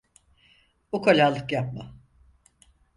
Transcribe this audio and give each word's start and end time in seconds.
Ukalalık 0.91 1.51
yapma. 1.51 1.95